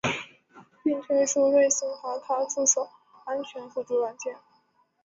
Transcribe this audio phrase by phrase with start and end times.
[0.83, 2.89] 并推出了瑞星卡卡助手
[3.25, 4.35] 安全辅助软件。